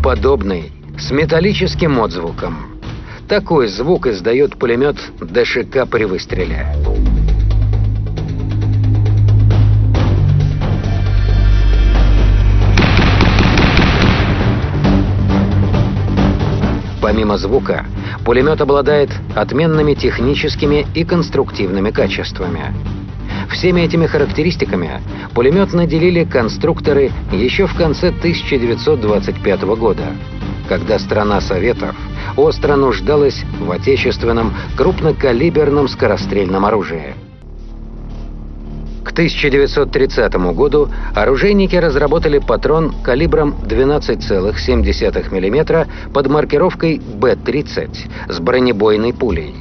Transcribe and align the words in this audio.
громоподобный, 0.00 0.72
с 0.98 1.10
металлическим 1.10 1.98
отзвуком. 1.98 2.80
Такой 3.28 3.68
звук 3.68 4.06
издает 4.06 4.58
пулемет 4.58 4.96
ДШК 5.20 5.88
при 5.88 6.04
выстреле. 6.04 6.66
Помимо 17.02 17.36
звука, 17.36 17.86
пулемет 18.24 18.60
обладает 18.60 19.10
отменными 19.34 19.94
техническими 19.94 20.86
и 20.94 21.04
конструктивными 21.04 21.90
качествами. 21.90 22.74
Всеми 23.50 23.82
этими 23.82 24.06
характеристиками 24.06 25.02
пулемет 25.34 25.72
наделили 25.72 26.24
конструкторы 26.24 27.10
еще 27.32 27.66
в 27.66 27.74
конце 27.74 28.08
1925 28.08 29.62
года, 29.76 30.04
когда 30.68 30.98
страна 30.98 31.40
Советов 31.40 31.96
остро 32.36 32.76
нуждалась 32.76 33.44
в 33.58 33.70
отечественном 33.70 34.54
крупнокалиберном 34.76 35.88
скорострельном 35.88 36.64
оружии. 36.64 37.14
К 39.04 39.12
1930 39.12 40.34
году 40.54 40.88
оружейники 41.14 41.74
разработали 41.74 42.38
патрон 42.38 42.94
калибром 43.02 43.56
12,7 43.64 45.30
мм 45.32 45.88
под 46.14 46.28
маркировкой 46.28 47.00
Б-30 47.00 47.96
с 48.28 48.38
бронебойной 48.38 49.12
пулей. 49.12 49.54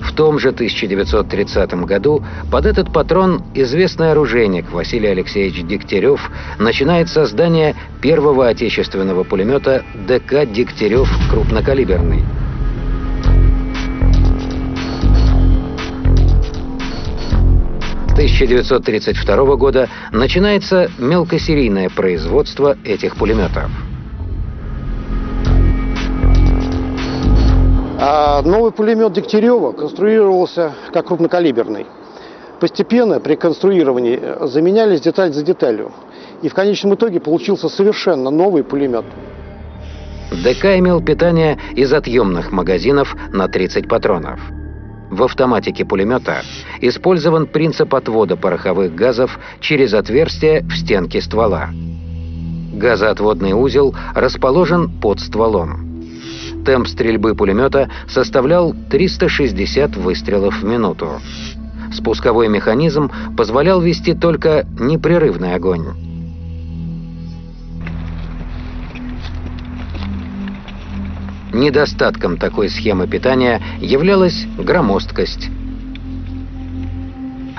В 0.00 0.12
том 0.14 0.38
же 0.38 0.48
1930 0.48 1.74
году 1.84 2.24
под 2.50 2.66
этот 2.66 2.92
патрон 2.92 3.42
известный 3.54 4.12
оружейник 4.12 4.72
Василий 4.72 5.08
Алексеевич 5.08 5.64
Дегтярев 5.64 6.30
начинает 6.58 7.08
создание 7.08 7.74
первого 8.00 8.48
отечественного 8.48 9.24
пулемета 9.24 9.84
ДК 10.06 10.50
«Дегтярев» 10.50 11.08
крупнокалиберный. 11.30 12.24
1932 18.20 19.56
года 19.56 19.88
начинается 20.12 20.90
мелкосерийное 20.98 21.88
производство 21.88 22.76
этих 22.84 23.16
пулеметов. 23.16 23.89
Новый 28.00 28.72
пулемет 28.72 29.12
Дегтярева 29.12 29.72
конструировался 29.72 30.72
как 30.92 31.06
крупнокалиберный. 31.08 31.86
Постепенно 32.58 33.20
при 33.20 33.34
конструировании 33.34 34.20
заменялись 34.46 35.00
деталь 35.00 35.32
за 35.32 35.42
деталью. 35.42 35.92
И 36.42 36.48
в 36.48 36.54
конечном 36.54 36.94
итоге 36.94 37.20
получился 37.20 37.68
совершенно 37.68 38.30
новый 38.30 38.64
пулемет. 38.64 39.04
ДК 40.30 40.78
имел 40.78 41.02
питание 41.02 41.58
из 41.74 41.92
отъемных 41.92 42.52
магазинов 42.52 43.14
на 43.32 43.48
30 43.48 43.88
патронов. 43.88 44.40
В 45.10 45.24
автоматике 45.24 45.84
пулемета 45.84 46.42
использован 46.80 47.46
принцип 47.46 47.94
отвода 47.94 48.36
пороховых 48.36 48.94
газов 48.94 49.38
через 49.60 49.92
отверстие 49.92 50.62
в 50.62 50.72
стенке 50.72 51.20
ствола. 51.20 51.70
Газоотводный 52.72 53.52
узел 53.52 53.94
расположен 54.14 54.88
под 55.00 55.20
стволом. 55.20 55.89
Темп 56.64 56.88
стрельбы 56.88 57.34
пулемета 57.34 57.90
составлял 58.06 58.74
360 58.90 59.96
выстрелов 59.96 60.60
в 60.60 60.64
минуту. 60.64 61.20
Спусковой 61.92 62.48
механизм 62.48 63.10
позволял 63.36 63.80
вести 63.80 64.14
только 64.14 64.66
непрерывный 64.78 65.54
огонь. 65.54 65.86
Недостатком 71.52 72.36
такой 72.36 72.68
схемы 72.68 73.08
питания 73.08 73.60
являлась 73.80 74.46
громоздкость. 74.56 75.50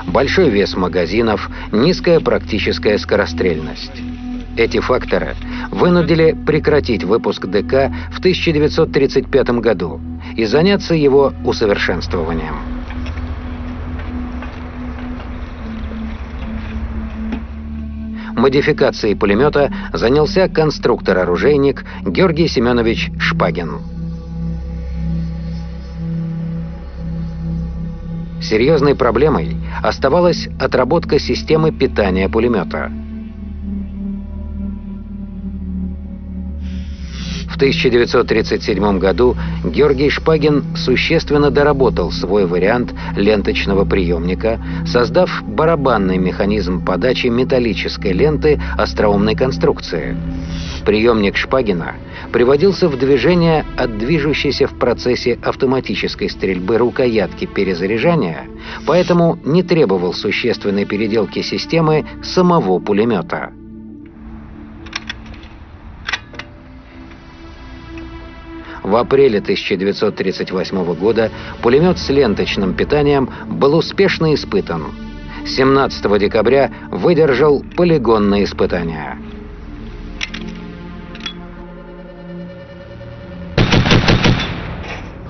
Большой 0.08 0.50
вес 0.50 0.76
магазинов, 0.76 1.50
низкая 1.72 2.20
практическая 2.20 2.98
скорострельность. 2.98 4.11
Эти 4.58 4.80
факторы 4.80 5.36
вынудили 5.72 6.36
прекратить 6.46 7.04
выпуск 7.04 7.46
ДК 7.46 7.92
в 8.12 8.20
1935 8.20 9.50
году 9.62 10.02
и 10.36 10.46
заняться 10.46 10.94
его 10.94 11.34
усовершенствованием. 11.46 12.56
Модификацией 18.36 19.16
пулемета 19.16 19.72
занялся 19.94 20.50
конструктор-оружейник 20.50 21.86
Георгий 22.06 22.48
Семенович 22.48 23.12
Шпагин. 23.20 23.80
Серьезной 28.42 28.96
проблемой 28.96 29.56
оставалась 29.84 30.48
отработка 30.60 31.20
системы 31.20 31.72
питания 31.72 32.28
пулемета– 32.28 32.92
1937 37.62 38.98
году 38.98 39.38
Георгий 39.64 40.10
Шпагин 40.10 40.64
существенно 40.76 41.52
доработал 41.52 42.12
свой 42.12 42.48
вариант 42.48 42.92
ленточного 43.16 43.86
приемника, 43.86 44.60
создав 44.88 45.44
барабанный 45.46 46.18
механизм 46.18 46.84
подачи 46.84 47.28
металлической 47.28 48.14
ленты 48.14 48.60
остроумной 48.80 49.36
конструкции. 49.36 50.18
Приемник 50.88 51.38
Шпагина 51.38 51.98
приводился 52.32 52.90
в 52.90 52.98
движение 52.98 53.64
от 53.78 53.96
движущейся 53.96 54.66
в 54.66 54.80
процессе 54.80 55.38
автоматической 55.44 56.32
стрельбы 56.32 56.80
рукоятки 56.80 57.46
перезаряжания, 57.46 58.46
поэтому 58.88 59.38
не 59.46 59.62
требовал 59.62 60.16
существенной 60.16 60.86
переделки 60.86 61.44
системы 61.44 62.08
самого 62.24 62.80
пулемета. 62.80 63.52
В 68.92 68.98
апреле 68.98 69.40
1938 69.40 70.94
года 70.96 71.32
пулемет 71.62 71.98
с 71.98 72.10
ленточным 72.10 72.74
питанием 72.74 73.30
был 73.48 73.78
успешно 73.78 74.34
испытан. 74.34 74.88
17 75.46 76.20
декабря 76.20 76.70
выдержал 76.92 77.64
полигонные 77.78 78.44
испытания. 78.44 79.18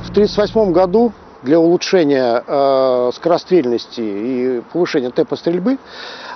В 0.06 0.10
1938 0.10 0.72
году 0.72 1.14
для 1.44 1.60
улучшения 1.60 2.44
э, 2.44 3.12
скорострельности 3.14 4.02
и 4.02 4.62
повышения 4.74 5.12
темпа 5.12 5.36
стрельбы 5.36 5.78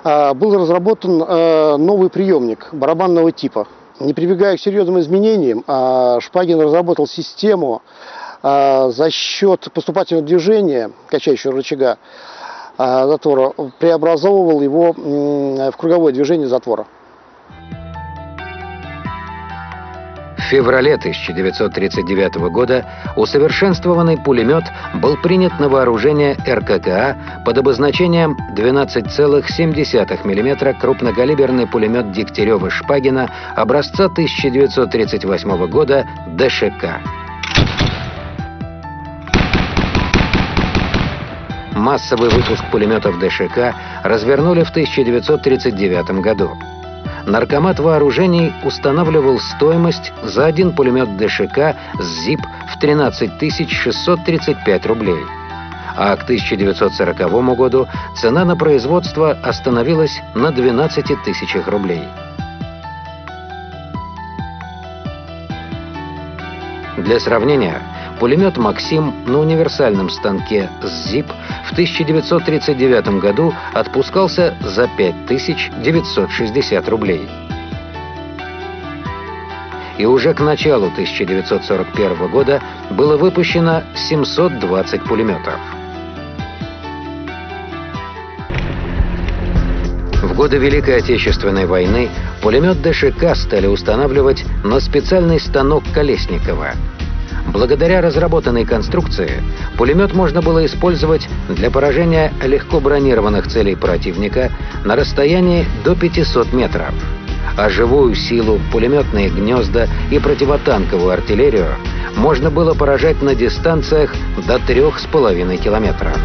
э, 0.04 0.34
был 0.36 0.60
разработан 0.60 1.24
э, 1.24 1.78
новый 1.78 2.12
приемник 2.12 2.68
барабанного 2.72 3.32
типа– 3.32 3.68
не 4.00 4.14
прибегая 4.14 4.58
к 4.58 4.60
серьезным 4.60 5.00
изменениям, 5.00 5.64
а, 5.68 6.20
Шпагин 6.20 6.60
разработал 6.60 7.08
систему 7.08 7.82
а, 8.42 8.90
за 8.90 9.10
счет 9.10 9.68
поступательного 9.74 10.26
движения, 10.26 10.92
качающего 11.08 11.54
рычага 11.54 11.98
а, 12.78 13.08
затвора, 13.08 13.54
преобразовывал 13.80 14.62
его 14.62 14.94
в 14.94 15.78
круговое 15.78 16.14
движение 16.14 16.48
затвора. 16.48 16.88
Феврале 20.46 20.96
1939 20.96 22.36
года 22.52 22.86
усовершенствованный 23.16 24.18
пулемет 24.18 24.64
был 24.96 25.18
принят 25.18 25.60
на 25.60 25.70
вооружение 25.70 26.36
РККА 26.48 27.18
под 27.44 27.58
обозначением 27.58 28.38
12,7 28.56 30.26
мм 30.26 30.74
крупнокалиберный 30.80 31.68
пулемет 31.68 32.12
Дегтярева-Шпагина 32.12 33.30
образца 33.56 34.06
1938 34.06 35.68
года 35.68 36.08
ДШК. 36.28 37.02
Массовый 41.74 42.30
выпуск 42.30 42.64
пулеметов 42.72 43.20
ДШК 43.20 43.76
развернули 44.04 44.64
в 44.64 44.70
1939 44.70 46.22
году. 46.22 46.52
Наркомат 47.26 47.80
вооружений 47.80 48.54
устанавливал 48.64 49.40
стоимость 49.40 50.14
за 50.24 50.46
один 50.46 50.74
пулемет 50.74 51.18
ДШК 51.18 51.76
с 52.00 52.06
ЗИП 52.24 52.42
в 52.72 52.80
13 52.80 53.70
635 53.70 54.86
рублей. 54.86 55.26
А 55.98 56.16
к 56.18 56.24
1940 56.24 57.56
году 57.56 57.88
цена 58.16 58.46
на 58.46 58.56
производство 58.56 59.32
остановилась 59.32 60.22
на 60.36 60.52
12 60.52 61.24
тысячах 61.24 61.68
рублей. 61.68 62.04
Для 66.98 67.20
сравнения, 67.20 67.82
Пулемет 68.20 68.58
«Максим» 68.58 69.14
на 69.26 69.40
универсальном 69.40 70.10
станке 70.10 70.70
ЗИП 70.82 71.28
в 71.66 71.72
1939 71.74 73.20
году 73.20 73.54
отпускался 73.74 74.56
за 74.62 74.88
5960 74.98 76.90
рублей. 76.90 77.28
и 79.98 80.06
уже 80.06 80.34
к 80.34 80.42
началу 80.42 80.88
1941 80.88 82.30
года 82.30 82.62
было 82.92 83.18
выпущено 83.18 83.84
720 83.96 85.04
пулеметов. 85.04 85.60
В 90.22 90.36
годы 90.36 90.58
Великой 90.58 90.98
Отечественной 90.98 91.66
войны 91.66 92.10
пулемет 92.42 92.82
ДШК 92.82 93.36
стали 93.36 93.68
устанавливать 93.68 94.44
на 94.64 94.80
специальный 94.80 95.40
станок 95.40 95.84
Колесникова. 95.94 96.72
Благодаря 97.56 98.02
разработанной 98.02 98.66
конструкции 98.66 99.42
пулемет 99.78 100.14
можно 100.14 100.42
было 100.42 100.66
использовать 100.66 101.30
для 101.48 101.72
поражения 101.72 102.34
легко 102.44 102.82
бронированных 102.82 103.48
целей 103.48 103.78
противника 103.78 104.52
на 104.84 104.98
расстоянии 104.98 105.66
до 105.86 105.96
500 105.96 106.52
метров 106.52 106.94
а 107.56 107.70
живую 107.70 108.14
силу, 108.16 108.60
пулеметные 108.74 109.30
гнезда 109.30 109.88
и 110.12 110.20
противотанковую 110.20 111.14
артиллерию 111.14 111.70
можно 112.18 112.52
было 112.52 112.74
поражать 112.74 113.22
на 113.22 113.34
дистанциях 113.34 114.14
до 114.46 114.58
3,5 114.58 115.56
километров. 115.56 116.18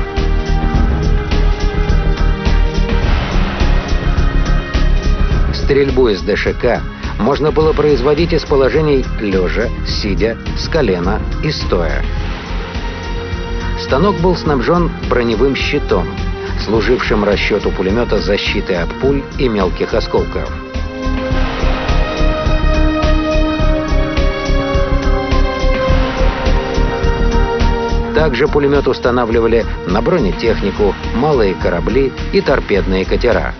Стрельбу 5.54 6.08
из 6.08 6.22
ДШК 6.22 6.80
можно 7.20 7.52
было 7.52 7.72
производить 7.72 8.32
из 8.32 8.44
положений 8.44 9.04
лежа, 9.20 9.68
сидя, 9.86 10.38
с 10.56 10.68
колена 10.68 11.20
и 11.44 11.50
стоя. 11.50 12.02
Станок 13.78 14.16
был 14.20 14.36
снабжен 14.36 14.90
броневым 15.08 15.54
щитом, 15.54 16.06
служившим 16.64 17.24
расчету 17.24 17.70
пулемета 17.70 18.18
защитой 18.18 18.82
от 18.82 18.88
пуль 19.00 19.22
и 19.38 19.48
мелких 19.48 19.94
осколков. 19.94 20.50
Также 28.14 28.48
пулемет 28.48 28.86
устанавливали 28.86 29.64
на 29.86 30.02
бронетехнику, 30.02 30.94
малые 31.14 31.54
корабли 31.54 32.12
и 32.32 32.40
торпедные 32.40 33.04
катера. 33.04 33.54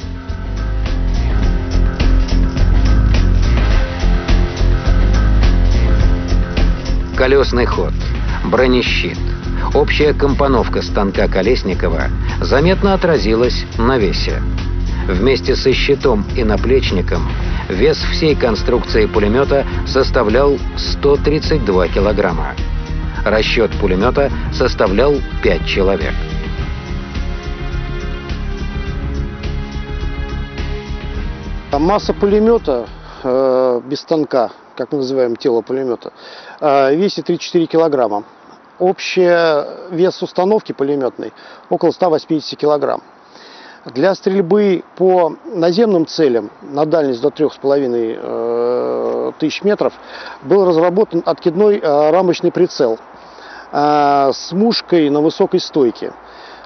Колесный 7.21 7.67
ход, 7.67 7.93
бронещит, 8.47 9.19
общая 9.75 10.15
компоновка 10.15 10.81
станка 10.81 11.29
Колесникова 11.29 12.05
заметно 12.41 12.95
отразилась 12.95 13.67
на 13.77 13.99
весе. 13.99 14.41
Вместе 15.07 15.55
со 15.55 15.71
щитом 15.75 16.25
и 16.35 16.45
наплечником 16.45 17.29
вес 17.69 17.99
всей 17.99 18.35
конструкции 18.35 19.05
пулемета 19.05 19.67
составлял 19.87 20.57
132 20.79 21.89
килограмма. 21.89 22.55
Расчет 23.23 23.71
пулемета 23.79 24.33
составлял 24.55 25.13
5 25.43 25.67
человек. 25.67 26.15
Масса 31.71 32.15
пулемета 32.15 32.87
э, 33.25 33.83
без 33.85 34.01
станка, 34.01 34.53
как 34.75 34.93
мы 34.93 34.99
называем 34.99 35.37
тело 35.37 35.61
пулемета, 35.61 36.13
весит 36.61 37.29
3-4 37.29 37.67
килограмма. 37.67 38.25
Общий 38.79 39.95
вес 39.95 40.23
установки 40.23 40.73
пулеметной 40.73 41.33
около 41.69 41.91
180 41.91 42.59
килограмм. 42.59 43.03
Для 43.87 44.15
стрельбы 44.15 44.85
по 44.97 45.35
наземным 45.45 46.07
целям 46.07 46.51
на 46.63 46.85
дальность 46.85 47.23
до 47.23 47.29
3,5 47.29 48.19
э, 48.23 49.33
тысяч 49.39 49.63
метров 49.63 49.95
был 50.43 50.67
разработан 50.67 51.23
откидной 51.25 51.79
э, 51.79 52.11
рамочный 52.11 52.53
прицел– 52.53 52.99
э, 53.73 54.31
с 54.33 54.53
мушкой 54.53 55.11
на 55.11 55.21
высокой 55.21 55.61
стойке. 55.61 56.13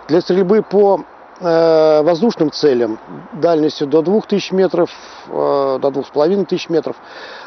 Для 0.09 0.21
стрельбы 0.21 0.63
по 0.63 1.01
э, 1.01 1.14
воздушным 1.41 2.53
целям 2.53 2.99
дальностью 3.33 3.87
до 3.87 4.03
2000 4.03 4.53
метров, 4.53 4.91
э, 5.29 5.79
до 5.81 5.91
2500 5.91 6.71
метров 6.71 6.97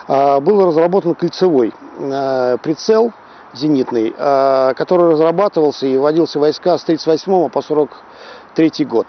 э, 0.08 0.40
был 0.40 0.66
разработан 0.66 1.16
кольцевой 1.16 1.74
э, 2.00 2.58
прицел 2.62 3.14
зенитный, 3.54 4.14
э, 4.16 4.74
который 4.76 5.12
разрабатывался 5.12 5.88
и 5.88 5.98
вводился 5.98 6.40
войска 6.40 6.78
с 6.78 6.84
1938 6.84 7.50
по 7.50 7.60
1943 7.60 8.86
год. 8.86 9.08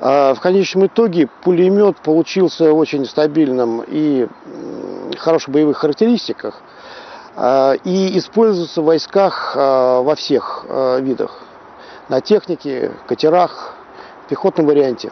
Э, 0.00 0.34
в 0.34 0.40
конечном 0.40 0.86
итоге 0.86 1.28
пулемет 1.42 1.96
получился 1.98 2.72
очень 2.72 3.06
стабильным 3.06 3.82
и 3.86 4.28
хороших 5.18 5.50
боевых 5.50 5.78
характеристиках. 5.78 6.60
И 7.84 8.18
используется 8.18 8.82
в 8.82 8.84
войсках 8.84 9.56
во 9.56 10.14
всех 10.16 10.66
видах. 11.00 11.38
На 12.10 12.20
технике, 12.20 12.92
катерах, 13.06 13.74
пехотном 14.32 14.66
варианте. 14.66 15.10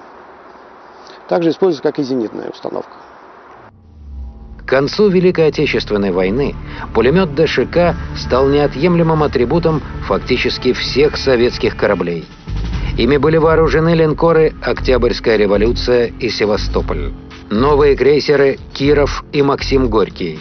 Также 1.29 1.51
используется 1.51 1.83
как 1.83 1.99
и 1.99 2.03
зенитная 2.03 2.49
установка. 2.49 2.93
К 4.59 4.65
концу 4.65 5.09
Великой 5.09 5.49
Отечественной 5.49 6.11
войны 6.11 6.55
пулемет 6.95 7.35
ДШК 7.35 7.95
стал 8.17 8.49
неотъемлемым 8.49 9.23
атрибутом 9.23 9.83
фактически 10.09 10.73
всех 10.73 11.19
советских 11.19 11.77
кораблей. 11.77 12.27
Ими 12.97 13.19
были 13.19 13.37
вооружены 13.37 13.95
линкоры 13.95 14.55
«Октябрьская 14.63 15.37
революция» 15.37 16.07
и 16.07 16.31
«Севастополь», 16.31 17.13
новые 17.51 17.97
крейсеры 17.97 18.59
«Киров» 18.73 19.23
и 19.33 19.43
«Максим 19.43 19.91
Горький», 19.91 20.41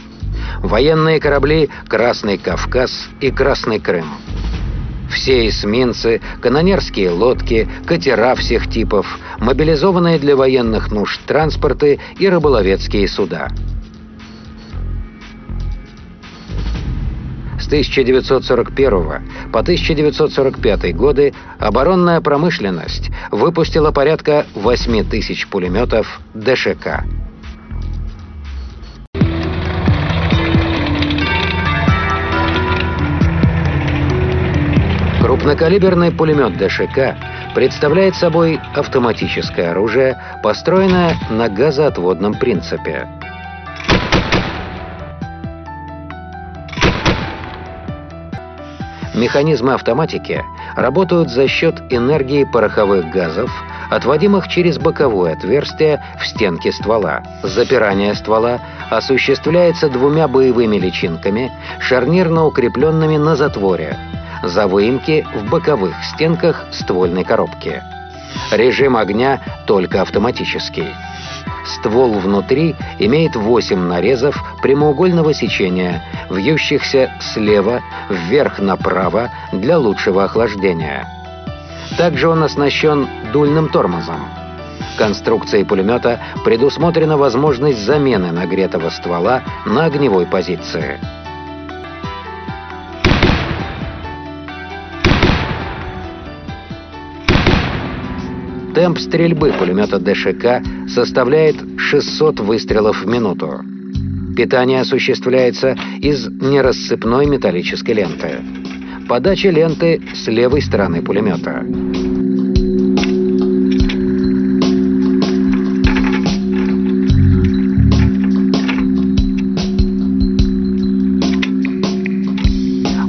военные 0.60 1.20
корабли 1.20 1.70
«Красный 1.90 2.38
Кавказ» 2.38 3.10
и 3.20 3.30
«Красный 3.30 3.82
Крым». 3.82 4.06
Все 5.10 5.48
эсминцы, 5.48 6.22
канонерские 6.42 7.10
лодки, 7.10 7.68
катера 7.86 8.36
всех 8.36 8.70
типов, 8.70 9.20
мобилизованные 9.40 10.20
для 10.20 10.36
военных 10.36 10.92
нужд 10.92 11.20
транспорты 11.26 12.00
и 12.18 12.30
рыболовецкие 12.30 13.08
суда. 13.08 13.50
С 17.60 17.68
1941 17.68 19.52
по 19.52 19.60
1945 19.60 20.96
годы 20.96 21.34
оборонная 21.60 22.22
промышленность 22.22 23.12
выпустила 23.32 23.92
порядка 23.92 24.46
8 24.56 25.10
тысяч 25.10 25.48
пулеметов 25.48 26.22
ДШК. 26.34 27.04
Крупнокалиберный 35.30 36.12
пулемет 36.12 36.58
ДШК 36.58 37.16
представляет 37.54 38.16
собой 38.16 38.60
автоматическое 38.74 39.70
оружие, 39.70 40.20
построенное 40.42 41.18
на 41.30 41.48
газоотводном 41.48 42.34
принципе. 42.34 43.08
Механизмы 49.14 49.76
автоматики 49.76 50.44
работают 50.76 51.30
за 51.30 51.48
счет 51.48 51.76
энергии 51.92 52.44
пороховых 52.46 53.12
газов, 53.12 53.52
отводимых 53.92 54.48
через 54.48 54.80
боковое 54.80 55.34
отверстие 55.34 56.04
в 56.20 56.26
стенке 56.26 56.72
ствола. 56.72 57.22
Запирание 57.44 58.16
ствола 58.16 58.62
осуществляется 58.90 59.90
двумя 59.90 60.28
боевыми 60.28 60.78
личинками, 60.78 61.52
шарнирно 61.80 62.48
укрепленными 62.48 63.18
на 63.18 63.36
затворе, 63.36 63.96
за 64.44 64.68
выемки 64.68 65.26
в 65.36 65.50
боковых 65.50 65.96
стенках 66.14 66.66
ствольной 66.72 67.24
коробки. 67.24 67.82
Режим 68.52 68.96
огня 68.98 69.42
только 69.66 70.02
автоматический. 70.02 70.94
Ствол 71.66 72.14
внутри 72.14 72.76
имеет 72.98 73.36
8 73.36 73.78
нарезов 73.78 74.42
прямоугольного 74.62 75.34
сечения, 75.34 76.04
вьющихся 76.30 77.12
слева 77.34 77.82
вверх 78.10 78.60
направо 78.60 79.30
для 79.52 79.78
лучшего 79.78 80.24
охлаждения. 80.24 81.08
Также 81.98 82.30
он 82.30 82.44
оснащен 82.44 83.08
дульным 83.34 83.70
тормозом. 83.70 84.28
Конструкцией 84.98 85.66
пулемета 85.66 86.20
предусмотрена 86.44 87.18
возможность 87.18 87.80
замены 87.80 88.32
нагретого 88.32 88.90
ствола 88.90 89.44
на 89.66 89.86
огневой 89.86 90.26
позиции. 90.26 91.00
Темп 98.80 98.98
стрельбы 98.98 99.52
пулемета 99.60 100.00
ДШК 100.00 100.66
составляет 100.88 101.58
600 101.76 102.40
выстрелов 102.40 103.04
в 103.04 103.08
минуту. 103.08 103.60
Питание 104.38 104.80
осуществляется 104.80 105.76
из 106.00 106.26
нерассыпной 106.30 107.26
металлической 107.26 107.92
ленты. 107.92 108.38
Подача 109.10 109.50
ленты 109.50 110.02
с 110.14 110.28
левой 110.30 110.62
стороны 110.62 111.02
пулемета. 111.02 111.66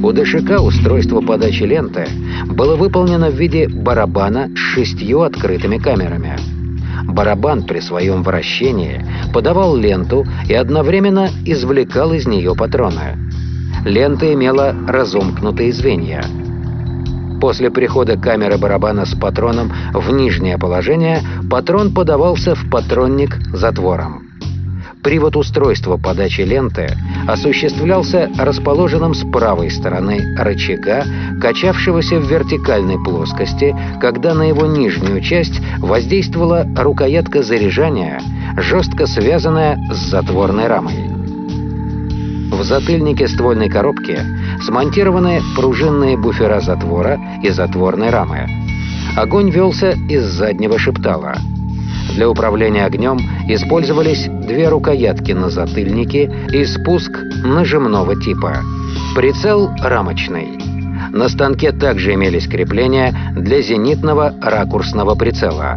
У 0.03 0.11
ДШК 0.11 0.61
устройство 0.61 1.21
подачи 1.21 1.63
ленты 1.63 2.09
было 2.61 2.77
выполнено 2.77 3.31
в 3.31 3.37
виде 3.37 3.69
барабана 3.69 4.51
с 4.55 4.59
шестью 4.59 5.23
открытыми 5.23 5.79
камерами. 5.79 6.37
Барабан 7.07 7.63
при 7.63 7.81
своем 7.81 8.23
вращении 8.23 9.03
подавал 9.33 9.75
ленту 9.77 10.27
и 10.47 10.53
одновременно 10.53 11.31
извлекал 11.47 12.13
из 12.13 12.27
нее 12.27 12.55
патроны. 12.55 13.17
Лента 13.87 14.31
имела 14.35 14.75
разомкнутые 14.87 15.73
звенья. 15.73 16.23
После 17.41 17.71
прихода 17.71 18.19
камеры 18.19 18.59
барабана 18.59 19.07
с 19.07 19.15
патроном 19.15 19.73
в 19.95 20.13
нижнее 20.13 20.59
положение 20.59 21.23
патрон 21.51 21.95
подавался 21.95 22.55
в 22.55 22.69
патронник 22.69 23.39
затвором. 23.55 24.30
Привод 25.03 25.35
устройства 25.35 25.97
подачи 25.97 26.43
ленты 26.43 26.95
осуществлялся 27.27 28.31
расположенным 28.37 29.15
с 29.15 29.25
правой 29.31 29.71
стороны 29.71 30.35
рычага, 30.37 31.05
качавшегося 31.41 32.21
в 32.21 32.31
вертикальной 32.31 33.03
плоскости, 33.03 33.75
когда 33.99 34.35
на 34.35 34.43
его 34.43 34.67
нижнюю 34.67 35.23
часть 35.23 35.59
воздействовала 35.79 36.67
рукоятка 36.77 37.43
заряжания, 37.43 38.21
жестко 38.59 39.07
связанная 39.07 39.79
с 39.91 40.11
затворной 40.11 40.67
рамой. 40.67 41.09
В 42.53 42.63
затыльнике 42.63 43.27
ствольной 43.27 43.71
коробки 43.71 44.19
смонтированы 44.67 45.41
пружинные 45.57 46.19
буфера 46.19 46.61
затвора 46.61 47.19
и 47.43 47.49
затворной 47.49 48.11
рамы. 48.11 48.47
Огонь 49.17 49.51
велся 49.51 49.93
из 49.93 50.25
заднего 50.25 50.79
шептала– 50.79 51.37
для 52.11 52.29
управления 52.29 52.85
огнем 52.85 53.19
использовались 53.49 54.27
две 54.47 54.69
рукоятки 54.69 55.33
на 55.33 55.51
затыльнике 55.51 56.31
и 56.53 56.65
спуск 56.65 57.11
нажимного 57.45 58.21
типа. 58.21 58.59
Прицел 59.15 59.71
рамочный. 59.83 60.59
На 61.13 61.29
станке 61.29 61.73
также 61.73 62.15
имелись 62.15 62.47
крепления 62.47 63.15
для 63.35 63.63
зенитного 63.63 64.35
ракурсного 64.41 65.15
прицела. 65.15 65.77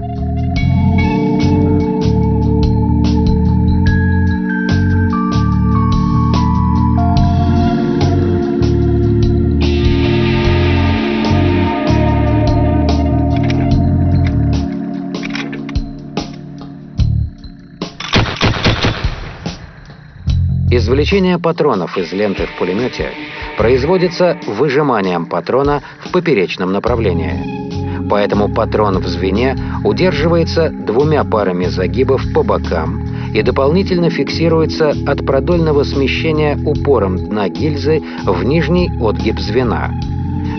Извлечение 20.83 21.39
патронов 21.39 21.97
из 21.97 22.11
ленты 22.11 22.45
в 22.45 22.59
пулемете 22.59 23.11
производится 23.57 24.37
выжиманием 24.45 25.27
патрона 25.27 25.81
в 26.05 26.11
поперечном 26.11 26.73
направлении. 26.73 28.09
Поэтому 28.09 28.53
патрон 28.53 28.97
в 28.97 29.07
звене 29.07 29.55
удерживается 29.85 30.69
двумя 30.69 31.23
парами 31.23 31.67
загибов 31.67 32.21
по 32.33 32.43
бокам 32.43 33.01
и 33.33 33.41
дополнительно 33.41 34.09
фиксируется 34.09 34.89
от 35.07 35.25
продольного 35.25 35.85
смещения 35.85 36.59
упором 36.65 37.17
дна 37.17 37.47
гильзы 37.47 38.03
в 38.25 38.43
нижний 38.43 38.91
отгиб 38.99 39.39
звена. 39.39 39.89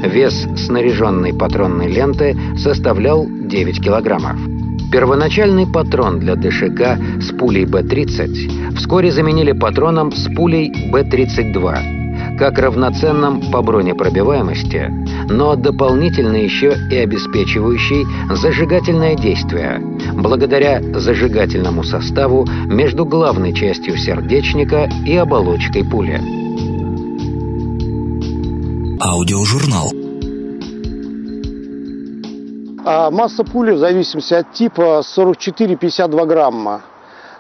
Вес 0.02 0.49
снаряженной 0.57 1.35
патронной 1.35 1.88
ленты 1.93 2.35
составлял 2.57 3.26
9 3.28 3.85
килограммов. 3.85 4.53
Первоначальный 4.93 5.67
патрон 5.67 6.21
для 6.21 6.37
ДШК 6.37 6.99
с 7.21 7.37
пулей 7.37 7.64
Б-30 7.67 8.76
вскоре 8.76 9.11
заменили 9.11 9.53
патроном 9.53 10.12
с 10.12 10.33
пулей 10.35 10.71
Б-32, 10.91 12.37
как 12.38 12.59
равноценным 12.59 13.50
по 13.50 13.62
бронепробиваемости, 13.62 14.91
но 15.29 15.57
дополнительно 15.57 16.37
еще 16.37 16.76
и 16.91 16.97
обеспечивающий 16.97 18.07
зажигательное 18.35 19.17
действие, 19.17 19.81
благодаря 20.14 20.81
зажигательному 20.81 21.83
составу 21.83 22.47
между 22.67 23.05
главной 23.05 23.53
частью 23.53 23.97
сердечника 23.97 24.88
и 25.05 25.17
оболочкой 25.17 25.85
пули. 25.85 26.21
Аудиожурнал 29.00 30.03
А 32.87 33.11
масса 33.11 33.45
пули 33.45 33.71
в 33.73 33.79
зависимости 33.79 34.35
от 34.35 34.53
типа 34.53 35.00
44-52 35.17 36.26
грамма. 36.26 36.83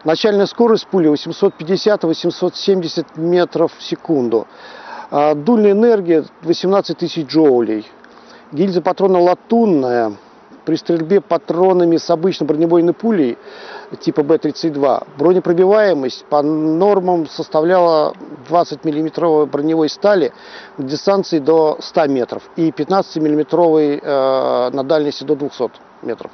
Начальная 0.02 0.46
скорость 0.46 0.86
пули 0.86 1.10
850-870 1.12 3.06
метров 3.16 3.70
в 3.76 3.82
секунду. 3.82 4.46
А 5.10 5.34
дульная 5.34 5.72
энергия 5.72 6.24
18 6.42 6.96
тысяч 6.96 7.26
джоулей. 7.26 7.86
Гильза 8.52 8.80
патрона 8.80 9.20
латунная– 9.20 10.14
при 10.64 10.76
стрельбе 10.76 11.20
патронами 11.20 11.96
с 11.96 12.10
обычной 12.10 12.46
бронебойной 12.46 12.92
пулей 12.92 13.38
типа 14.00 14.22
Б-32 14.22 15.06
бронепробиваемость 15.18 16.24
по 16.26 16.42
нормам 16.42 17.26
составляла 17.28 18.14
20 18.48 18.84
миллиметровой 18.84 19.46
броневой 19.46 19.88
стали 19.88 20.32
в 20.78 20.84
дистанции 20.84 21.38
до 21.38 21.78
100 21.80 22.06
метров 22.08 22.42
и 22.56 22.70
15 22.70 23.22
миллиметровой 23.22 24.00
э, 24.02 24.70
на 24.72 24.82
дальности 24.84 25.24
до 25.24 25.36
200 25.36 25.70
метров. 26.02 26.30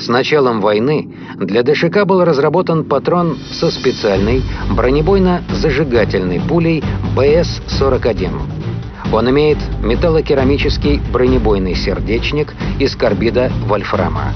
С 0.00 0.08
началом 0.08 0.62
войны 0.62 1.14
для 1.36 1.62
ДШК 1.62 2.06
был 2.06 2.24
разработан 2.24 2.84
патрон 2.84 3.36
со 3.52 3.70
специальной 3.70 4.42
бронебойно-зажигательной 4.74 6.40
пулей 6.48 6.82
БС-41. 7.14 8.69
Он 9.12 9.28
имеет 9.30 9.58
металлокерамический 9.82 11.00
бронебойный 11.12 11.74
сердечник 11.74 12.54
из 12.78 12.96
карбида 12.96 13.50
вольфрама. 13.66 14.34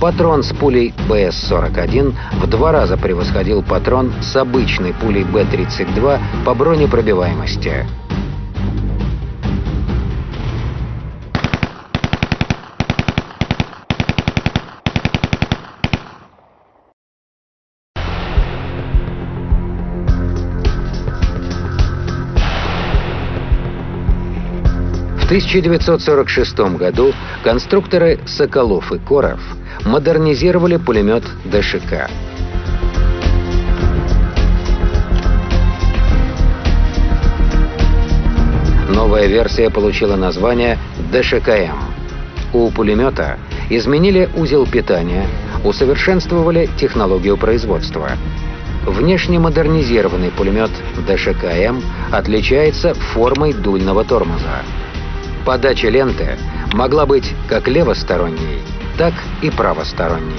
Патрон 0.00 0.42
с 0.42 0.52
пулей 0.52 0.92
БС-41 1.08 2.12
в 2.40 2.46
два 2.48 2.72
раза 2.72 2.96
превосходил 2.96 3.62
патрон 3.62 4.12
с 4.20 4.34
обычной 4.34 4.94
пулей 4.94 5.22
Б-32 5.22 6.20
по 6.44 6.54
бронепробиваемости. 6.54 7.86
1946 25.32 26.76
году 26.76 27.14
конструкторы 27.42 28.20
Соколов 28.26 28.92
и 28.92 28.98
Коров 28.98 29.40
модернизировали 29.86 30.76
пулемет 30.76 31.24
ДШК. 31.46 32.10
Новая 38.90 39.26
версия 39.26 39.70
получила 39.70 40.16
название 40.16 40.76
ДШКМ. 41.10 41.78
У 42.52 42.70
пулемета 42.70 43.38
изменили 43.70 44.28
узел 44.36 44.66
питания, 44.66 45.26
усовершенствовали 45.64 46.68
технологию 46.78 47.38
производства. 47.38 48.10
Внешне 48.84 49.38
модернизированный 49.38 50.30
пулемет 50.30 50.72
ДШКМ 51.08 51.80
отличается 52.10 52.92
формой 52.92 53.54
дульного 53.54 54.04
тормоза. 54.04 54.60
Подача 55.44 55.88
ленты 55.88 56.38
могла 56.72 57.04
быть 57.04 57.34
как 57.48 57.66
левосторонней, 57.66 58.62
так 58.96 59.12
и 59.42 59.50
правосторонней. 59.50 60.38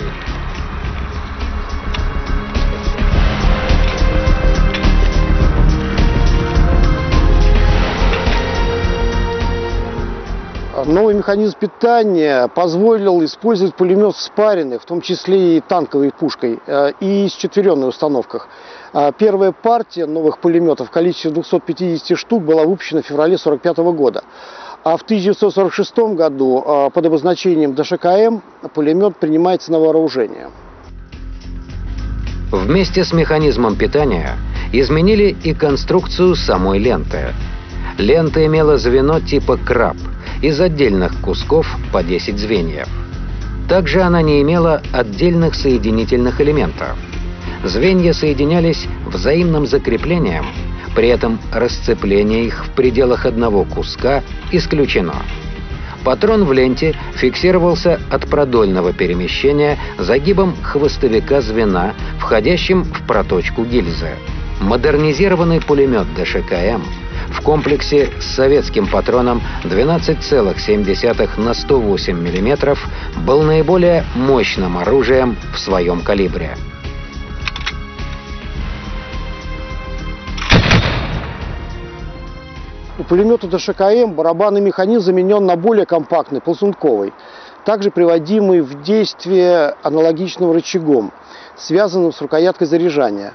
Новый 10.86 11.16
механизм 11.16 11.58
питания 11.60 12.48
позволил 12.48 13.24
использовать 13.24 13.76
пулемет 13.76 14.16
спаренный, 14.16 14.80
в 14.80 14.86
том 14.86 15.02
числе 15.02 15.58
и 15.58 15.62
танковой 15.62 16.12
пушкой, 16.12 16.60
э, 16.66 16.92
и 17.00 17.28
с 17.28 17.34
четверенной 17.34 17.90
установках. 17.90 18.48
А 18.92 19.12
первая 19.12 19.52
партия 19.52 20.06
новых 20.06 20.40
пулеметов 20.40 20.90
в 20.90 20.92
количестве 20.92 21.32
250 21.32 22.18
штук 22.18 22.44
была 22.44 22.64
выпущена 22.64 23.02
в 23.02 23.06
феврале 23.06 23.36
1945 23.36 23.78
года. 23.96 24.24
А 24.84 24.98
в 24.98 25.04
1946 25.04 25.98
году 26.16 26.62
а, 26.66 26.90
под 26.90 27.06
обозначением 27.06 27.74
ДШКМ 27.74 28.42
пулемет 28.74 29.16
принимается 29.16 29.72
на 29.72 29.80
вооружение. 29.80 30.50
Вместе 32.52 33.06
с 33.06 33.14
механизмом 33.14 33.78
питания 33.78 34.36
изменили 34.74 35.36
и 35.44 35.54
конструкцию 35.54 36.36
самой 36.36 36.80
ленты. 36.80 37.34
Лента 37.98 38.46
имела 38.46 38.78
звено 38.78 39.22
типа 39.22 39.58
краб 39.58 39.96
из 40.42 40.60
отдельных 40.60 41.22
кусков 41.22 41.66
по 41.94 42.04
10 42.04 42.38
звеньев. 42.38 42.88
Также 43.70 44.02
она 44.02 44.22
не 44.22 44.42
имела 44.42 44.82
отдельных 44.92 45.56
соединительных 45.56 46.42
элементов. 46.42 46.98
Звенья 47.64 48.12
соединялись 48.12 48.88
взаимным 49.08 49.66
закреплением, 49.66 50.46
при 50.96 51.08
этом 51.10 51.40
расцепление 51.52 52.46
их 52.46 52.66
в 52.66 52.72
пределах 52.72 53.26
одного 53.26 53.64
куска 53.64 54.24
исключено. 54.52 55.16
Патрон 56.04 56.44
в 56.44 56.52
ленте 56.52 56.96
фиксировался 57.16 58.00
от 58.10 58.28
продольного 58.30 58.92
перемещения 58.92 59.78
загибом 59.98 60.56
хвостовика 60.62 61.42
звена, 61.42 61.94
входящим 62.20 62.84
в 62.84 63.08
проточку 63.08 63.64
гильзы. 63.64 64.10
Модернизированный 64.60 65.62
пулемет 65.62 66.08
ДШКМ 66.16 66.82
в 67.30 67.42
комплексе 67.42 68.10
с 68.20 68.36
советским 68.36 68.88
патроном 68.88 69.42
12,7 69.64 71.40
на 71.40 71.54
108 71.54 72.18
мм 72.18 72.78
был 73.26 73.44
наиболее 73.44 74.04
мощным 74.16 74.78
оружием 74.78 75.38
в 75.54 75.60
своем 75.60 76.02
калибре. 76.02 76.58
У 83.04 83.06
пулемета 83.06 83.48
ДШКМ 83.48 84.14
барабанный 84.14 84.62
механизм 84.62 85.04
заменен 85.04 85.46
на 85.46 85.58
более 85.58 85.86
компактный, 85.86 86.40
ползунковый, 86.40 87.12
также 87.66 87.92
приводимый 87.92 88.62
в 88.62 88.82
действие 88.82 89.76
аналогичным 89.84 90.54
рычагом, 90.54 91.12
связанным 91.58 92.14
с 92.14 92.22
рукояткой 92.22 92.66
заряжания. 92.66 93.34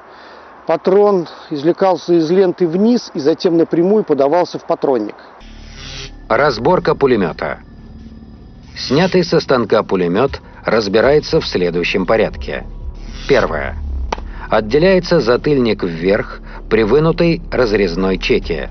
Патрон 0.67 1.29
извлекался 1.51 2.15
из 2.15 2.31
ленты 2.31 2.67
вниз 2.67 3.11
и 3.13 3.21
затем 3.21 3.59
напрямую 3.59 4.05
подавался 4.05 4.59
в 4.59 4.65
патронник. 4.65 5.17
Разборка 6.31 6.95
пулемета. 6.95 7.59
Снятый 8.75 9.23
со 9.23 9.39
станка 9.39 9.83
пулемет 9.83 10.41
разбирается 10.65 11.43
в 11.43 11.47
следующем 11.47 12.07
порядке. 12.07 12.65
Первое. 13.29 13.77
Отделяется 14.49 15.21
затыльник 15.21 15.83
вверх 15.83 16.41
при 16.71 16.85
вынутой 16.85 17.43
разрезной 17.53 18.17
чеке. 18.17 18.71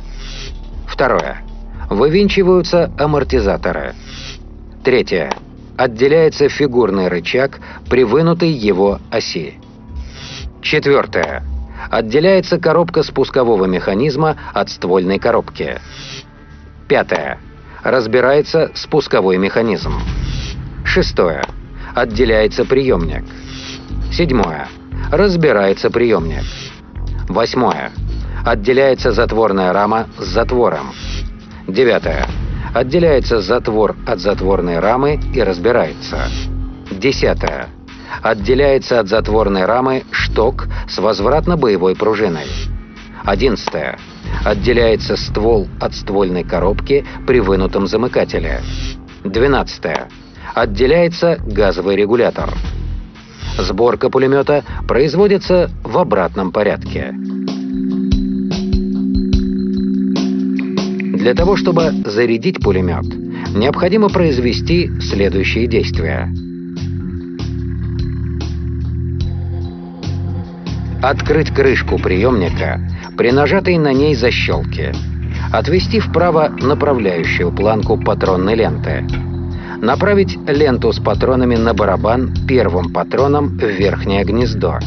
Второе. 0.87 1.43
Вывинчиваются 1.89 2.91
амортизаторы. 2.97 3.93
Третье. 4.83 5.31
Отделяется 5.77 6.49
фигурный 6.49 7.07
рычаг 7.07 7.59
при 7.89 8.03
вынутой 8.03 8.49
его 8.49 8.99
оси. 9.11 9.59
Четвертое. 10.61 11.43
Отделяется 11.91 12.57
коробка 12.57 13.03
спускового 13.03 13.65
механизма 13.65 14.37
от 14.53 14.69
ствольной 14.69 15.19
коробки. 15.19 15.79
Пятое. 16.87 17.37
Разбирается 17.83 18.71
спусковой 18.73 19.37
механизм. 19.37 19.93
Шестое. 20.83 21.43
Отделяется 21.93 22.65
приемник. 22.65 23.23
Седьмое. 24.11 24.67
Разбирается 25.11 25.89
приемник. 25.89 26.43
Восьмое. 27.29 27.91
Отделяется 28.47 29.11
затворная 29.11 29.73
рама 29.73 30.07
с 30.17 30.23
затвором. 30.23 30.93
Девятое. 31.67 32.25
Отделяется 32.73 33.41
затвор 33.41 33.97
от 34.05 34.19
затворной 34.19 34.79
рамы 34.79 35.19
и 35.33 35.41
разбирается. 35.41 36.29
Десятое. 36.89 37.67
Отделяется 38.23 39.01
от 39.01 39.09
затворной 39.09 39.65
рамы 39.65 40.05
шток 40.11 40.69
с 40.87 40.97
возвратно-боевой 40.97 41.97
пружиной. 41.97 42.47
Одиннадцатое. 43.25 43.99
Отделяется 44.45 45.17
ствол 45.17 45.67
от 45.81 45.93
ствольной 45.93 46.45
коробки 46.45 47.05
при 47.27 47.41
вынутом 47.41 47.85
замыкателе. 47.85 48.61
Двенадцатое. 49.25 50.07
Отделяется 50.53 51.37
газовый 51.45 51.97
регулятор. 51.97 52.53
Сборка 53.57 54.09
пулемета 54.09 54.63
производится 54.87 55.69
в 55.83 55.97
обратном 55.97 56.53
порядке. 56.53 57.13
Для 61.27 61.35
того, 61.35 61.57
чтобы 61.57 61.91
зарядить 62.05 62.61
пулемет, 62.63 63.03
необходимо 63.53 64.07
произвести 64.07 64.89
следующие 65.01 65.67
действия. 65.67 66.33
Открыть 71.03 71.53
крышку 71.53 71.97
приемника 71.97 72.79
при 73.17 73.33
нажатой 73.33 73.77
на 73.77 73.91
ней 73.91 74.15
защелке. 74.15 74.95
Отвести 75.51 75.99
вправо 75.99 76.47
направляющую 76.61 77.51
планку 77.51 77.97
патронной 77.97 78.55
ленты. 78.55 79.05
Направить 79.81 80.37
ленту 80.47 80.93
с 80.93 80.99
патронами 81.01 81.57
на 81.57 81.73
барабан 81.73 82.33
первым 82.47 82.93
патроном 82.93 83.57
в 83.57 83.63
верхнее 83.63 84.23
гнездо. 84.23 84.79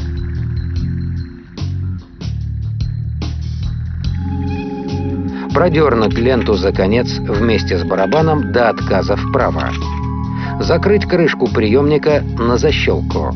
Продернуть 5.53 6.15
ленту 6.19 6.55
за 6.55 6.73
конец 6.73 7.19
вместе 7.19 7.79
с 7.79 7.85
барабаном 7.85 8.53
до 8.53 8.69
отказа 8.69 9.17
вправо. 9.17 9.71
Закрыть 10.61 11.07
крышку 11.07 11.47
приемника 11.49 12.23
на 12.39 12.57
защелку. 12.57 13.33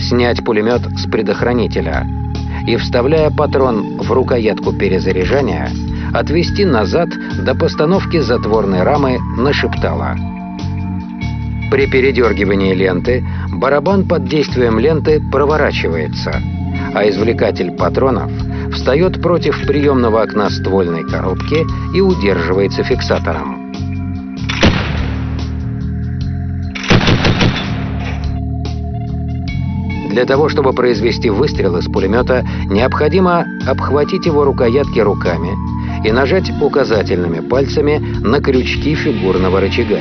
Снять 0.00 0.44
пулемет 0.44 0.82
с 0.96 1.10
предохранителя. 1.10 2.06
И, 2.66 2.76
вставляя 2.76 3.30
патрон 3.30 3.98
в 3.98 4.12
рукоятку 4.12 4.72
перезаряжания, 4.72 5.70
отвести 6.12 6.64
назад 6.64 7.08
до 7.44 7.54
постановки 7.54 8.20
затворной 8.20 8.82
рамы 8.82 9.18
на 9.36 9.52
шептало. 9.52 10.16
При 11.70 11.86
передергивании 11.86 12.74
ленты 12.74 13.24
барабан 13.52 14.06
под 14.06 14.24
действием 14.24 14.78
ленты 14.78 15.20
проворачивается, 15.30 16.40
а 16.94 17.08
извлекатель 17.08 17.72
патронов– 17.72 18.30
встает 18.88 19.20
против 19.20 19.66
приемного 19.66 20.22
окна 20.22 20.48
ствольной 20.48 21.04
коробки 21.04 21.66
и 21.94 22.00
удерживается 22.00 22.82
фиксатором. 22.82 23.70
Для 30.08 30.24
того, 30.24 30.48
чтобы 30.48 30.72
произвести 30.72 31.28
выстрел 31.28 31.76
из 31.76 31.84
пулемета, 31.84 32.46
необходимо 32.70 33.44
обхватить 33.66 34.24
его 34.24 34.44
рукоятки 34.44 35.00
руками 35.00 35.50
и 36.06 36.10
нажать 36.10 36.50
указательными 36.58 37.46
пальцами 37.46 37.98
на 37.98 38.40
крючки 38.40 38.94
фигурного 38.94 39.60
рычага. 39.60 40.00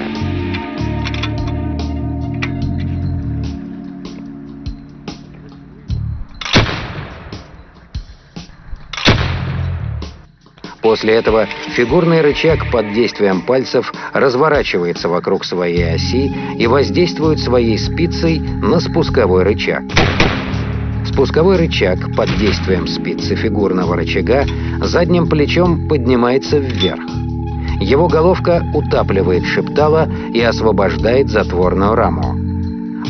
После 10.97 11.13
этого 11.13 11.45
фигурный 11.75 12.21
рычаг 12.21 12.71
под 12.71 12.91
действием 12.91 13.43
пальцев 13.43 13.93
разворачивается 14.13 15.07
вокруг 15.07 15.45
своей 15.45 15.93
оси 15.93 16.33
и 16.57 16.65
воздействует 16.65 17.39
своей 17.39 17.77
спицей 17.77 18.39
на 18.39 18.79
спусковой 18.79 19.43
рычаг. 19.43 19.83
Спусковой 21.05 21.57
рычаг 21.57 21.99
под 22.15 22.35
действием 22.39 22.87
спицы 22.87 23.35
фигурного 23.35 23.95
рычага 23.95 24.47
задним 24.81 25.27
плечом 25.27 25.87
поднимается 25.87 26.57
вверх. 26.57 27.03
Его 27.79 28.07
головка 28.07 28.65
утапливает 28.73 29.45
шептало 29.45 30.09
и 30.33 30.41
освобождает 30.41 31.29
затворную 31.29 31.93
раму. 31.93 32.33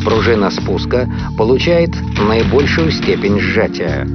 Пружина 0.04 0.50
спуска 0.50 1.08
получает 1.38 1.92
наибольшую 2.18 2.90
степень 2.90 3.40
сжатия. 3.40 4.06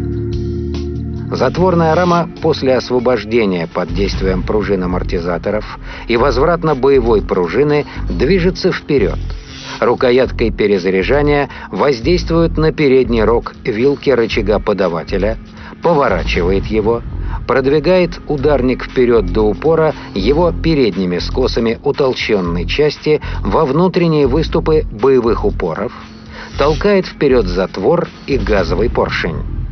Затворная 1.31 1.95
рама 1.95 2.29
после 2.41 2.75
освобождения 2.75 3.67
под 3.67 3.93
действием 3.93 4.43
пружин 4.43 4.83
амортизаторов 4.83 5.79
и 6.07 6.17
возвратно-боевой 6.17 7.21
пружины 7.21 7.85
движется 8.09 8.71
вперед. 8.71 9.17
Рукояткой 9.79 10.51
перезаряжания 10.51 11.49
воздействует 11.71 12.57
на 12.57 12.71
передний 12.71 13.23
рог 13.23 13.53
вилки 13.63 14.09
рычага 14.09 14.59
подавателя, 14.59 15.37
поворачивает 15.81 16.65
его, 16.67 17.01
продвигает 17.47 18.19
ударник 18.27 18.83
вперед 18.85 19.31
до 19.33 19.41
упора 19.41 19.93
его 20.13 20.51
передними 20.51 21.19
скосами 21.19 21.79
утолщенной 21.83 22.67
части 22.67 23.21
во 23.41 23.65
внутренние 23.65 24.27
выступы 24.27 24.85
боевых 24.91 25.45
упоров, 25.45 25.91
толкает 26.57 27.07
вперед 27.07 27.45
затвор 27.47 28.07
и 28.27 28.37
газовый 28.37 28.89
поршень. 28.89 29.62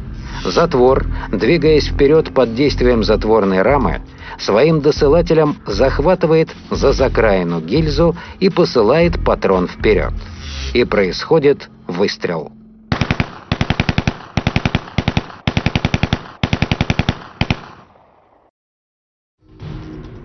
Затвор, 0.43 1.05
двигаясь 1.31 1.87
вперед 1.87 2.33
под 2.33 2.55
действием 2.55 3.03
затворной 3.03 3.61
рамы, 3.61 4.01
своим 4.39 4.81
досылателем 4.81 5.57
захватывает 5.67 6.49
за 6.71 6.93
закраину 6.93 7.61
гильзу 7.61 8.15
и 8.39 8.49
посылает 8.49 9.23
патрон 9.23 9.67
вперед. 9.67 10.13
И 10.73 10.83
происходит 10.83 11.69
выстрел. 11.87 12.51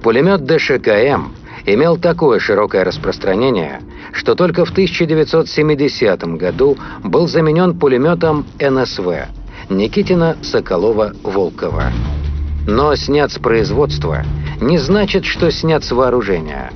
Пулемет 0.02 0.44
ДШКМ 0.44 1.32
имел 1.66 1.96
такое 1.96 2.38
широкое 2.38 2.84
распространение, 2.84 3.82
что 4.12 4.34
только 4.36 4.64
в 4.64 4.70
1970 4.70 6.22
году 6.38 6.78
был 7.02 7.26
заменен 7.26 7.76
пулеметом 7.76 8.46
НСВ 8.60 9.26
Никитина 9.68 10.36
Соколова-Волкова. 10.42 11.90
Но 12.66 12.94
снят 12.94 13.32
с 13.32 13.38
производства 13.38 14.24
не 14.60 14.78
значит, 14.78 15.24
что 15.24 15.50
снят 15.50 15.82
с 15.82 15.90
вооружения. 15.90 16.70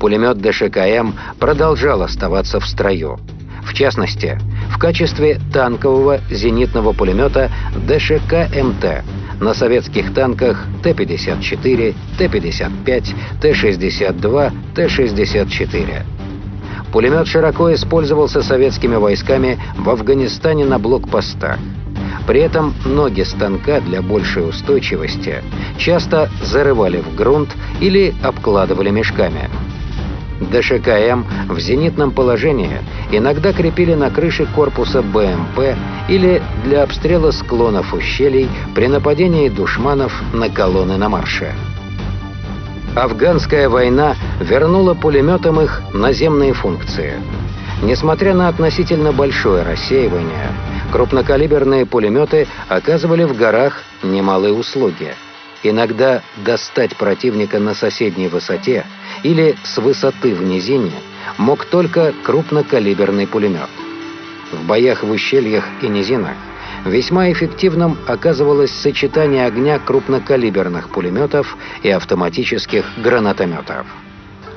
Пулемет 0.00 0.38
ДШКМ 0.38 1.12
продолжал 1.38 2.02
оставаться 2.02 2.60
в 2.60 2.66
строю. 2.66 3.18
В 3.64 3.74
частности, 3.74 4.38
в 4.70 4.78
качестве 4.78 5.40
танкового 5.52 6.20
зенитного 6.30 6.92
пулемета 6.92 7.50
ДШК-МТ 7.86 9.04
на 9.40 9.54
советских 9.54 10.14
танках 10.14 10.64
Т-54, 10.82 11.94
Т-55, 12.18 13.14
Т-62, 13.40 14.52
Т-64. 14.74 16.02
Пулемет 16.92 17.26
широко 17.26 17.72
использовался 17.74 18.42
советскими 18.42 18.96
войсками 18.96 19.58
в 19.76 19.90
Афганистане 19.90 20.64
на 20.64 20.78
блокпостах. 20.78 21.58
При 22.26 22.40
этом 22.40 22.74
ноги 22.84 23.22
станка 23.22 23.80
для 23.80 24.00
большей 24.00 24.48
устойчивости 24.48 25.42
часто 25.76 26.30
зарывали 26.42 26.98
в 27.00 27.14
грунт 27.14 27.50
или 27.80 28.14
обкладывали 28.22 28.90
мешками. 28.90 29.50
ДШКМ 30.40 31.24
в 31.48 31.58
зенитном 31.60 32.10
положении 32.10 32.78
иногда 33.12 33.52
крепили 33.52 33.94
на 33.94 34.10
крыше 34.10 34.46
корпуса 34.54 35.02
БМП 35.02 35.76
или 36.08 36.42
для 36.64 36.82
обстрела 36.82 37.30
склонов 37.30 37.94
ущелий 37.94 38.48
при 38.74 38.88
нападении 38.88 39.48
душманов 39.48 40.12
на 40.32 40.48
колонны 40.48 40.96
на 40.96 41.08
марше. 41.08 41.52
Афганская 42.94 43.68
война 43.68 44.14
вернула 44.40 44.94
пулеметам 44.94 45.60
их 45.60 45.82
наземные 45.92 46.52
функции. 46.52 47.14
Несмотря 47.84 48.32
на 48.32 48.48
относительно 48.48 49.12
большое 49.12 49.62
рассеивание, 49.62 50.54
крупнокалиберные 50.90 51.84
пулеметы 51.84 52.48
оказывали 52.66 53.24
в 53.24 53.36
горах 53.36 53.82
немалые 54.02 54.54
услуги. 54.54 55.14
Иногда 55.62 56.22
достать 56.46 56.96
противника 56.96 57.58
на 57.58 57.74
соседней 57.74 58.28
высоте 58.28 58.86
или 59.22 59.54
с 59.64 59.76
высоты 59.76 60.34
в 60.34 60.42
низине 60.42 60.94
мог 61.36 61.66
только 61.66 62.14
крупнокалиберный 62.24 63.26
пулемет. 63.26 63.68
В 64.50 64.66
боях 64.66 65.02
в 65.02 65.10
ущельях 65.10 65.64
и 65.82 65.88
низинах 65.88 66.36
весьма 66.86 67.30
эффективным 67.32 67.98
оказывалось 68.06 68.72
сочетание 68.72 69.44
огня 69.44 69.78
крупнокалиберных 69.78 70.88
пулеметов 70.88 71.58
и 71.82 71.90
автоматических 71.90 72.86
гранатометов. 72.96 73.86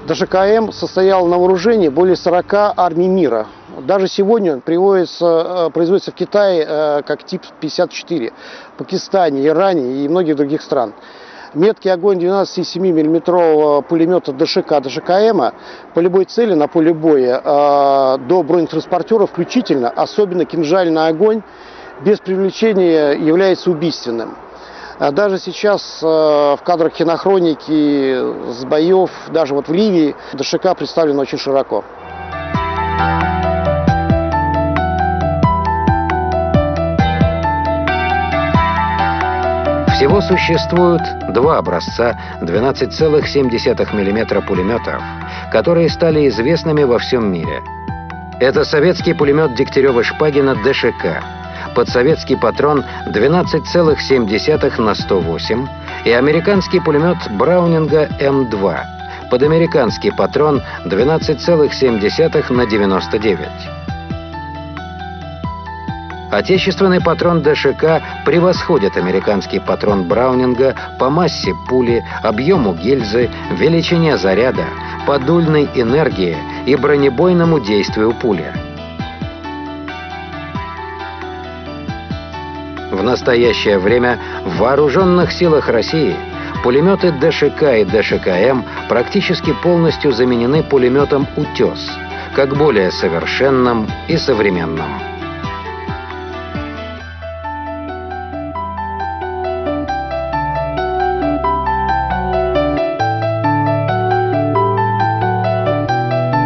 ДШКМ 0.07 0.71
состоял 0.71 1.27
на 1.27 1.37
вооружении 1.37 1.89
более 1.89 2.15
40 2.15 2.45
армий 2.77 3.09
мира. 3.09 3.47
Даже 3.81 4.07
сегодня 4.07 4.53
он 4.53 4.61
приводится, 4.61 5.65
э, 5.67 5.69
производится 5.71 6.11
в 6.11 6.15
Китае 6.15 6.65
э, 6.65 7.01
как 7.05 7.25
тип 7.25 7.41
54, 7.59 8.31
в 8.73 8.77
Пакистане, 8.77 9.45
Иране 9.45 10.05
и 10.05 10.07
многих 10.07 10.37
других 10.37 10.61
стран. 10.61 10.93
Меткий 11.53 11.91
огонь 11.91 12.19
12,7 12.19 12.79
мм 12.79 13.81
пулемета 13.81 14.31
ДШК, 14.31 14.79
ДШКМ 14.81 15.41
по 15.93 15.99
любой 15.99 16.23
цели 16.23 16.53
на 16.53 16.69
поле 16.69 16.93
боя 16.93 17.41
э, 17.43 18.17
до 18.29 18.43
бронетранспортера 18.43 19.25
включительно, 19.25 19.89
особенно 19.89 20.45
кинжальный 20.45 21.07
огонь 21.07 21.41
без 22.05 22.19
привлечения 22.19 23.11
является 23.11 23.71
убийственным. 23.71 24.37
А 24.99 25.11
даже 25.11 25.37
сейчас 25.37 25.99
э, 26.01 26.05
в 26.05 26.59
кадрах 26.63 26.93
кинохроники 26.93 28.51
с 28.51 28.65
боев, 28.65 29.11
даже 29.29 29.53
вот 29.53 29.67
в 29.67 29.73
Ливии, 29.73 30.15
ДШК 30.33 30.75
представлен 30.75 31.19
очень 31.19 31.37
широко. 31.37 31.83
Всего 39.95 40.21
существует 40.21 41.01
два 41.33 41.57
образца 41.57 42.17
12,7 42.41 43.93
мм 43.93 44.47
пулеметов, 44.47 45.01
которые 45.51 45.89
стали 45.89 46.27
известными 46.27 46.83
во 46.83 46.97
всем 46.97 47.31
мире. 47.31 47.61
Это 48.39 48.63
советский 48.63 49.13
пулемет 49.13 49.59
Дегтярева-Шпагина 49.59 50.55
ДШК, 50.63 51.23
под 51.77 51.89
советский 51.89 52.35
патрон 52.35 52.83
12,7 53.05 54.81
на 54.81 54.95
108 54.95 55.67
и 56.05 56.11
американский 56.11 56.79
пулемет 56.79 57.17
Браунинга 57.29 58.07
М2 58.19 58.79
под 59.29 59.43
американский 59.43 60.09
патрон 60.09 60.63
12,7 60.85 62.51
на 62.51 62.65
99. 62.65 63.47
Отечественный 66.31 66.99
патрон 66.99 67.43
ДШК 67.43 68.01
превосходит 68.25 68.97
американский 68.97 69.59
патрон 69.59 70.07
Браунинга 70.07 70.73
по 70.97 71.11
массе 71.11 71.53
пули, 71.69 72.03
объему 72.23 72.73
гильзы, 72.73 73.29
величине 73.51 74.17
заряда, 74.17 74.65
подульной 75.05 75.69
энергии 75.75 76.37
и 76.65 76.75
бронебойному 76.75 77.59
действию 77.59 78.15
пули. 78.19 78.66
Настоящее 83.07 83.79
время 83.79 84.19
в 84.43 84.57
вооруженных 84.57 85.31
силах 85.31 85.69
России 85.69 86.15
пулеметы 86.63 87.11
ДШК 87.11 87.63
и 87.79 87.85
ДШКМ 87.85 88.63
практически 88.89 89.53
полностью 89.63 90.11
заменены 90.11 90.61
пулеметом 90.61 91.25
«Утес», 91.37 91.89
как 92.35 92.57
более 92.57 92.91
совершенным 92.91 93.87
и 94.09 94.17
современным. 94.17 94.91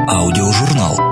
Аудиожурнал. 0.07 1.10